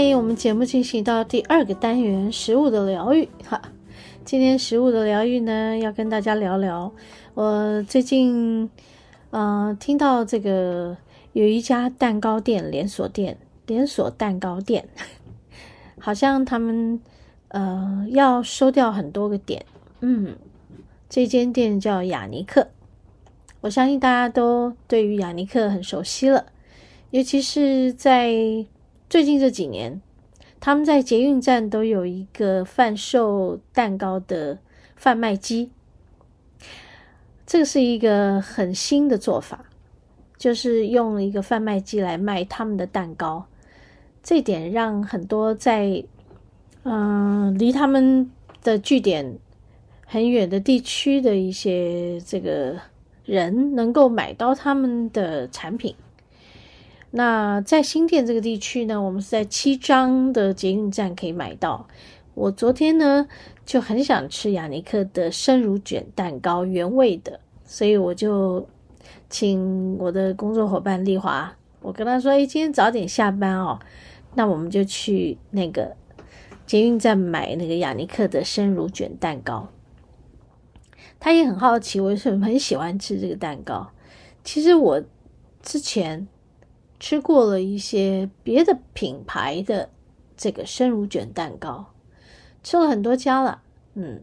[0.00, 3.28] 嗨，我们节目进行到第二个单元——食物的疗愈。
[3.44, 3.60] 哈，
[4.24, 6.92] 今天食物的疗愈呢，要跟大家聊聊。
[7.34, 8.70] 我最近，
[9.30, 10.96] 嗯、呃，听到这个。
[11.32, 14.88] 有一家蛋糕店连锁店，连锁蛋糕店，
[15.98, 17.00] 好像他们
[17.48, 19.66] 呃要收掉很多个点。
[19.98, 20.36] 嗯，
[21.08, 22.68] 这间店叫雅尼克，
[23.62, 26.46] 我相信大家都对于雅尼克很熟悉了，
[27.10, 28.32] 尤其是在
[29.08, 30.00] 最近这几年，
[30.60, 34.58] 他们在捷运站都有一个贩售蛋糕的
[34.96, 35.70] 贩卖机，
[37.46, 39.64] 这个是一个很新的做法。
[40.36, 43.46] 就是用一个贩卖机来卖他们的蛋糕，
[44.22, 46.04] 这点让很多在
[46.84, 48.30] 嗯、离他们
[48.62, 49.36] 的据点
[50.06, 52.76] 很远的地区的一些这个
[53.24, 55.92] 人能够买到他们的产品。
[57.10, 61.86] 那在新店这个地区呢，我们是在七张的捷运站可以买到。
[62.34, 63.26] 我昨天呢
[63.66, 68.66] 就很想吃雅尼克的生乳卷蛋糕，原味的，所以我就。
[69.30, 73.78] 请我的工作伙伴丽华，我跟他说：“哎，今天早点下班哦，
[74.34, 75.94] 那我们就去那个
[76.66, 79.68] 捷运站买那个雅尼克的生乳卷蛋糕。”
[81.20, 83.90] 他也很好奇，我为什么很喜欢吃这个蛋糕。
[84.42, 85.02] 其实我
[85.62, 86.26] 之前
[87.00, 89.90] 吃过了一些别的品牌的
[90.36, 91.92] 这个生乳卷蛋糕，
[92.62, 93.62] 吃了很多家了。
[93.94, 94.22] 嗯，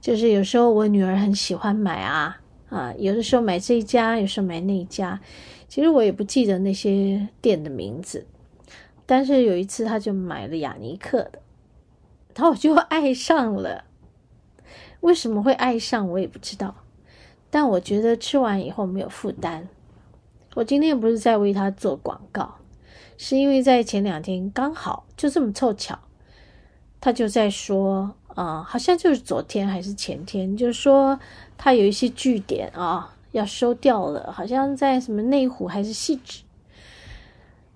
[0.00, 2.40] 就是有时候我女儿很喜欢买啊。
[2.68, 5.18] 啊，有的时候买这一家，有时候买那一家，
[5.68, 8.26] 其实我也不记得那些店的名字。
[9.06, 11.40] 但是有一次，他就买了雅尼克的，
[12.34, 13.84] 然后我就爱上了。
[15.00, 16.74] 为什么会爱上，我也不知道。
[17.48, 19.66] 但我觉得吃完以后没有负担。
[20.58, 22.56] 我今天不是在为他做广告，
[23.16, 25.96] 是因为在前两天刚好就这么凑巧，
[27.00, 28.14] 他就在说。
[28.34, 31.18] 啊、好像就是昨天还是前天，就是说
[31.56, 36.44] 他有一些据点啊要收掉了，好像在什么内湖还是汐止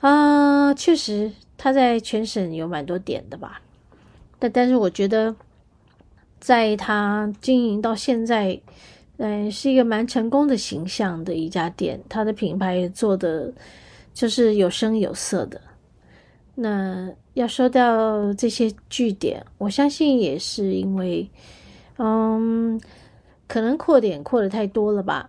[0.00, 3.62] 啊，确实他在全省有蛮多点的吧。
[4.38, 5.34] 但但是我觉得，
[6.38, 8.60] 在他经营到现在，
[9.22, 13.52] 嗯，是一个蛮成功的形象的一家店，它的品牌做的
[14.14, 15.60] 就是有声有色的。
[16.54, 21.30] 那要说到这些据点，我相信也是因为，
[21.98, 22.80] 嗯，
[23.46, 25.28] 可能扩点扩得太多了吧。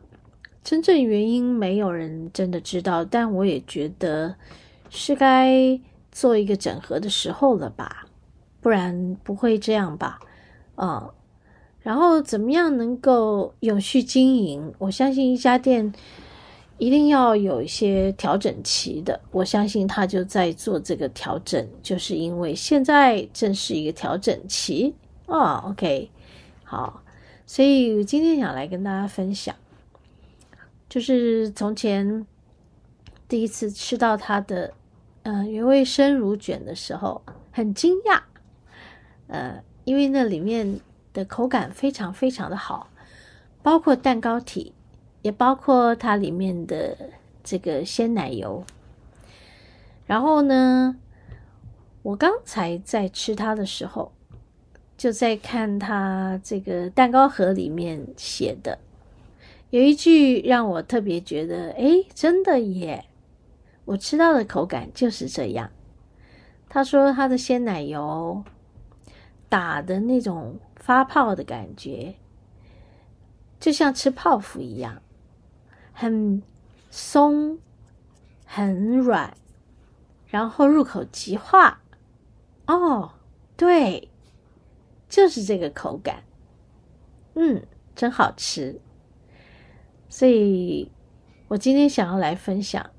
[0.64, 4.34] 真正原因没有人真的知道，但我也觉得
[4.90, 5.78] 是该
[6.14, 8.06] 做一个整合的时候了吧，
[8.62, 10.18] 不然不会这样吧。
[10.78, 11.12] 嗯，
[11.82, 14.74] 然后怎么样能够永续经营？
[14.78, 15.94] 我相信一家店。
[16.78, 24.96] 一定要有一些调整期的，我相信他就在做这个调整，就是因为现在正是一个调整期
[25.28, 25.64] 啊。
[25.68, 26.10] OK，
[26.64, 27.04] 好，
[27.46, 29.56] 所以今天想来跟大家分享，
[30.90, 32.26] 就是从前
[33.28, 34.74] 第一次吃到他的
[35.22, 37.22] 呃原味生乳卷的时候，
[37.52, 38.20] 很惊讶，
[39.28, 40.80] 呃，因为那里面
[41.14, 42.90] 的口感非常非常的好，
[43.62, 44.74] 包括蛋糕体。
[45.22, 46.98] 也包括它里面的
[47.44, 48.64] 这个鲜奶油。
[50.08, 50.98] 然后呢，
[52.02, 54.12] 我刚才在吃它的时候，
[54.98, 58.80] 就在看它这个蛋糕盒里面写的，
[59.70, 63.06] 有一句让我特别觉得，诶，真的耶！
[63.86, 65.70] 我吃到的口感就是这样。
[66.68, 68.44] 他说他的鲜奶油
[69.52, 72.16] 打的那种发泡的感觉，
[73.60, 75.02] 就像吃泡芙一样。
[75.92, 76.42] 很
[76.90, 77.60] 松，
[78.46, 79.34] 很软，
[80.28, 81.82] 然后入口即化。
[82.66, 83.12] 哦，
[83.58, 84.08] 对，
[85.10, 86.24] 就是这个口感。
[87.34, 88.80] 嗯，真好吃。
[90.08, 90.90] 所以
[91.50, 92.90] 我今天想要来分享，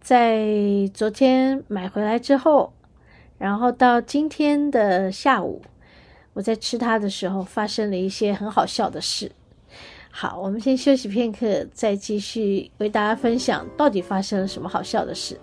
[0.00, 0.44] 在
[0.92, 2.72] 昨天买回来之后，
[3.42, 5.60] 然后到今天的下午，
[6.32, 9.32] 我在吃它的时候发生了一些很好笑的事。
[10.12, 15.36] 好，我们先休息片刻，再继续为大家分享到底发生了什么好笑的事。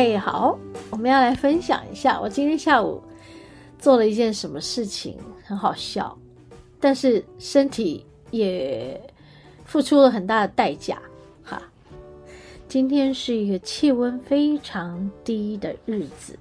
[0.00, 0.58] OK，好，
[0.88, 3.02] 我们要来分享一下我今天下午
[3.78, 6.16] 做了一件什么事情，很好笑，
[6.80, 8.98] 但是身体也
[9.66, 11.02] 付出了很大的代价。
[11.42, 11.60] 哈，
[12.66, 16.34] 今天是一个气温非常低的日子，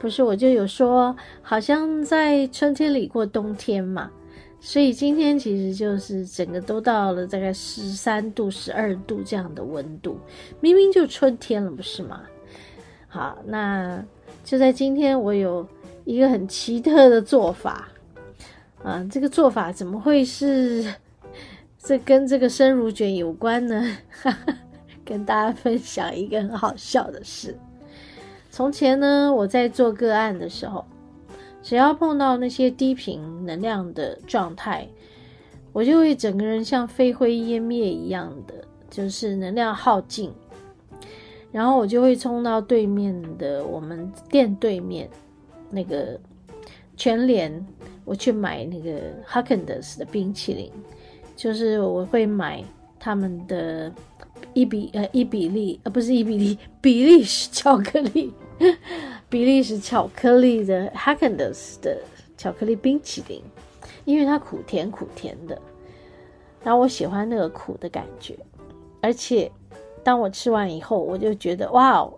[0.00, 4.10] 不是我就有说，好像在春天里过冬天嘛，
[4.58, 10.18] 所以今天其实就是整个都到了大概十三度、十二度这样的温度，
[10.58, 12.22] 明明就春天了，不是吗？
[13.14, 14.02] 好，那
[14.42, 15.68] 就在今天，我有
[16.06, 17.86] 一个很奇特的做法
[18.82, 19.06] 啊！
[19.10, 20.82] 这个做法怎么会是
[21.76, 23.98] 这跟这个生乳卷有关呢？
[24.08, 24.56] 哈哈，
[25.04, 27.54] 跟大家分享一个很好笑的事。
[28.50, 30.82] 从前呢，我在做个案的时候，
[31.62, 34.88] 只要碰到那些低频能量的状态，
[35.74, 38.54] 我就会整个人像飞灰烟灭一样的，
[38.88, 40.32] 就是能量耗尽。
[41.52, 45.06] 然后我就会冲到对面的我们店对面
[45.70, 46.18] 那个
[46.96, 47.64] 全联，
[48.06, 50.72] 我去买那个哈根达斯的冰淇淋，
[51.36, 52.64] 就是我会买
[52.98, 53.92] 他们的
[54.54, 58.32] 伊比呃伊比利呃不是伊比利比利时巧克力，
[59.28, 62.00] 比利时巧克力的哈根达斯的
[62.38, 63.42] 巧克力冰淇淋，
[64.06, 65.60] 因为它苦甜苦甜的，
[66.64, 68.38] 然后我喜欢那个苦的感觉，
[69.02, 69.52] 而且。
[70.04, 72.08] 当我吃完以后，我就觉得哇，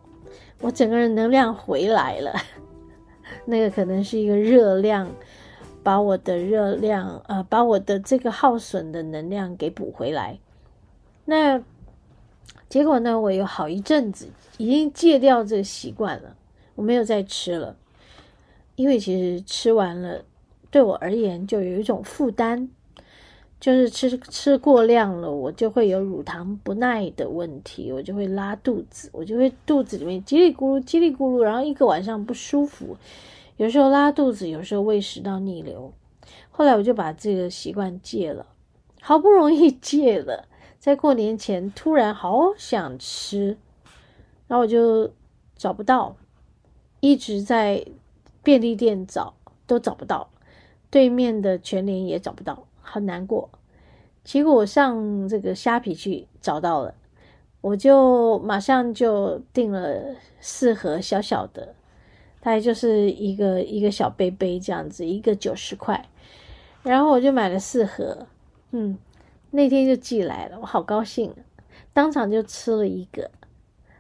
[0.61, 2.33] 我整个人能量回来了。
[3.47, 5.11] 那个可能是一个热量，
[5.83, 10.39] 把我的热量呃，把我的这个耗损的能量给补回来。
[11.27, 11.63] 那
[12.69, 16.37] 结果呢，我有好一阵子已经戒掉这个习惯了，
[16.75, 17.77] 我没有再吃了，
[18.77, 20.25] 因为其实吃完了
[20.71, 22.69] 对我而言就有一种负担。
[23.64, 32.99] 就是吃吃过量了，我就会有乳糖不耐的问题，我就会拉肚子，我就会肚子里面叽里咕噜、叽里咕噜，然后一个晚上不舒服，
[33.56, 35.94] 有时候拉肚子，有时候胃食道逆流。
[36.50, 38.44] 后来我就把这个习惯戒了，
[39.00, 40.46] 好不容易戒了，
[40.78, 43.56] 在过年前突然好想吃，
[44.47, 45.11] 然后我就
[45.56, 46.16] 找不到，
[47.00, 47.87] 一直在
[48.42, 49.33] 便利店找
[49.66, 50.28] 都找不到，
[50.90, 52.66] 对面的全联也找不到。
[52.85, 53.50] 很难过，
[54.23, 56.95] 结果我上这个虾皮去找到了，
[57.61, 61.75] 我就马上就订了四盒小小的，
[62.41, 66.07] 大概就是一个一个小杯杯这样子，一个九十块，
[66.83, 68.26] 然后我就买了四盒，
[68.71, 68.99] 嗯，
[69.50, 71.35] 那天就寄来了，我好高兴，
[71.93, 73.31] 当场就吃了一个，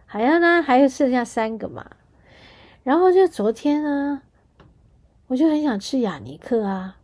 [0.06, 1.90] 好像呢还有剩下三个嘛，
[2.82, 4.22] 然后就昨天呢，
[5.28, 6.98] 我就很想吃雅尼克啊。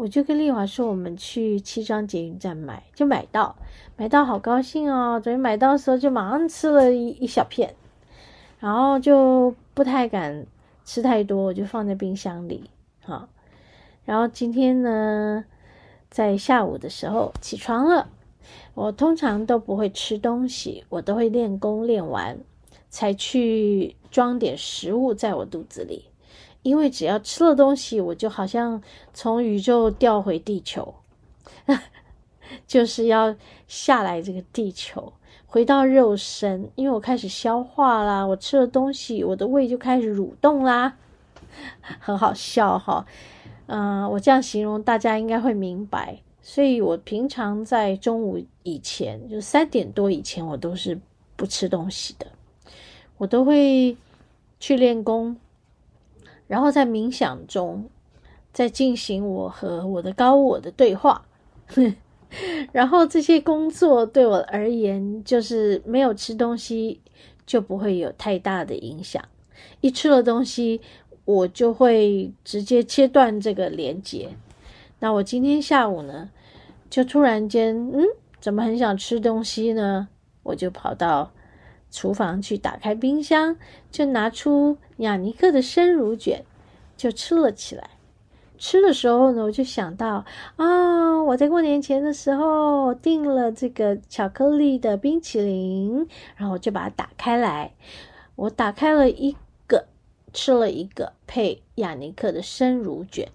[0.00, 3.54] 我就跟丽华说，我们去七张捷运站买，就买到，
[3.98, 5.20] 买到好高兴哦！
[5.22, 7.74] 昨天买到的时候就马上吃了一一小片，
[8.60, 10.46] 然后就不太敢
[10.86, 12.70] 吃太多，我就放在冰箱里，
[13.02, 13.28] 好。
[14.06, 15.44] 然后今天呢，
[16.08, 18.08] 在下午的时候起床了，
[18.72, 22.38] 我通常都不会吃东西，我都会练功练完
[22.88, 26.06] 才去装点食物在我肚子里。
[26.62, 28.82] 因为只要吃了东西，我就好像
[29.14, 30.94] 从宇宙掉回地球，
[32.66, 33.34] 就是要
[33.66, 35.12] 下来这个地球，
[35.46, 36.70] 回到肉身。
[36.74, 40.96] 因为我开始消化啦，我吃了东西，我的胃就开始蠕动啦，
[41.98, 43.06] 很好笑哈。
[43.66, 46.20] 嗯、我这样形容大家应该会明白。
[46.42, 50.98] 所以我平常在中午以前，就三点多以前，我都是
[51.36, 52.26] 不吃东西的，
[53.16, 53.96] 我都会
[54.58, 55.36] 去练功。
[56.50, 57.88] 然后在冥想中，
[58.52, 61.24] 在进行我和我的高我的对话，
[62.74, 67.00] 然后这些工作对我而言，就是没有吃东西
[67.46, 69.22] 就不会有太大的影响。
[69.80, 70.80] 一吃了东西，
[71.24, 74.30] 我就会直接切断这个连接。
[74.98, 76.30] 那我今天下午呢，
[76.90, 78.02] 就突然间，嗯，
[78.40, 80.08] 怎么很想吃东西呢？
[80.42, 81.30] 我就跑到
[81.90, 83.56] 厨房去，打开冰箱，
[83.90, 86.44] 就拿出雅尼克的生乳卷，
[86.96, 87.90] 就吃了起来。
[88.58, 90.24] 吃的时候呢，我就想到
[90.56, 96.06] 啊、我在过年前的时候订了这个巧克力的冰淇淋，
[96.36, 97.72] 然后我就把它打开来。
[98.36, 99.34] 我打开了一
[99.66, 99.86] 个，
[100.32, 103.28] 吃了一个，配雅尼克的生乳卷。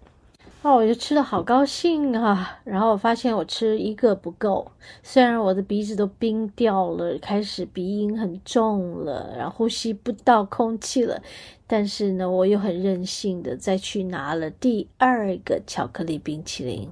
[0.66, 2.60] 哦，我就吃的好高兴啊！
[2.64, 4.72] 然后我发现我吃一个不够，
[5.04, 11.22] 虽然我的鼻子都冰掉了，开始鼻音很重了，然后呼吸不到空气了，
[11.68, 16.90] 但是呢，我又很任性的再去拿了第二个巧克力冰淇淋。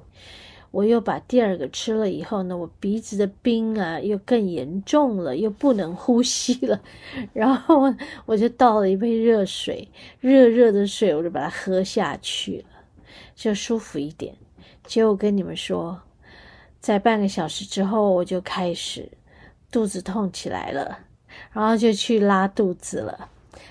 [0.69, 6.79] 我又把第二个吃了以后呢，我鼻子的冰啊又更严重了，又不能呼吸了。
[7.33, 7.91] 然后
[8.27, 9.89] 我就倒了一杯热水，
[10.19, 12.65] 热热的水，我就把它喝下去了。
[13.35, 14.35] 就舒服一点。
[14.85, 16.01] 结果跟你们说，
[16.79, 19.09] 在半个小时之后，我就开始
[19.71, 20.99] 肚子痛起来了，
[21.51, 23.29] 然后就去拉肚子了，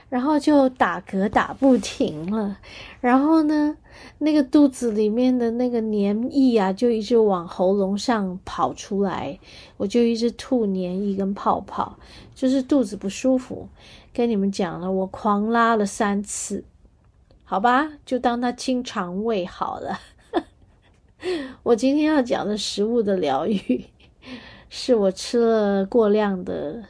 [0.08, 2.58] 然后就打嗝打不停了，
[3.00, 3.76] 然后呢，
[4.18, 9.38] 那个肚子里面的那个黏液啊，就一直往喉咙上跑出来，
[9.76, 11.98] 我就一直吐黏液跟泡泡，
[12.34, 13.68] 就是肚子不舒服。
[14.14, 16.64] 跟你们讲了，我狂拉了三次。
[17.52, 20.00] 好吧，就当它清肠胃好了。
[21.62, 23.84] 我今天要讲的食物的疗愈，
[24.70, 26.82] 是我吃了过量的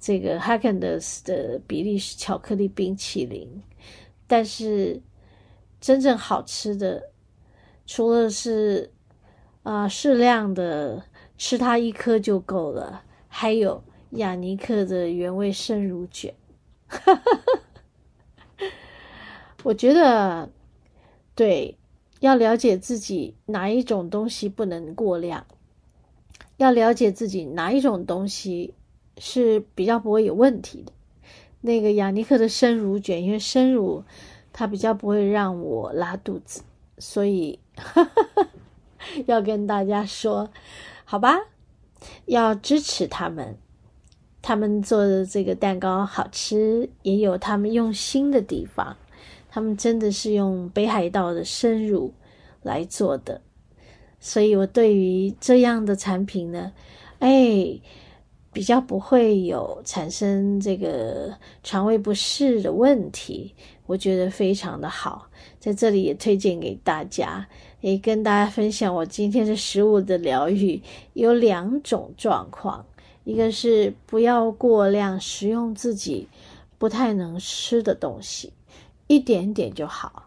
[0.00, 3.62] 这个 h a g e n d a s 的比利时巧克力冰淇淋，
[4.26, 5.00] 但是
[5.80, 7.12] 真正好吃的，
[7.86, 8.90] 除了是
[9.62, 11.04] 啊、适量的
[11.38, 16.34] 吃它一颗就够了，还有雅尼克的原味生乳卷。
[16.88, 17.59] 哈哈哈
[19.62, 20.48] 我觉得，
[21.34, 21.76] 对，
[22.20, 25.46] 要了解自己哪一种东西不能过量，
[26.56, 28.72] 要了解自己哪一种东西
[29.18, 30.92] 是比较不会有问题的。
[31.60, 34.02] 那个雅尼克的生乳卷，因为生乳
[34.52, 36.62] 它比较不会让我拉肚子，
[36.96, 38.02] 所以呵
[38.34, 38.48] 呵
[39.26, 40.50] 要跟大家说，
[41.04, 41.36] 好吧，
[42.24, 43.58] 要支持他们，
[44.40, 48.96] 他们做的这个蛋糕好吃，也有他们用心的地方。
[49.48, 52.12] 他们真的是用北海道的生乳
[52.62, 53.40] 来做的，
[54.20, 56.72] 所以我对于这样的产品呢，
[57.18, 57.80] 哎，
[58.52, 63.54] 比较不会有产生这个肠胃不适的问题，
[63.86, 67.48] 我觉得非常的好，在这里也推荐给大家，
[67.80, 70.80] 也跟大家分享我今天的食物的疗愈
[71.14, 72.84] 有两种状况，
[73.24, 76.28] 一个是不要过量食用自己
[76.78, 78.52] 不太能吃的东西。
[79.10, 80.26] 一点点就好，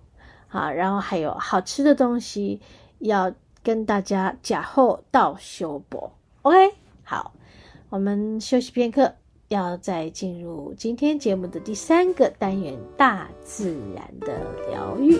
[0.50, 2.60] 啊，然后还有好吃的东西
[3.00, 6.12] 要跟大家假后到修补
[6.42, 7.32] ，OK，好，
[7.88, 9.16] 我们休息片刻，
[9.48, 14.38] 要再进入今天节目的第三个单元——大自然的
[14.70, 15.18] 疗愈。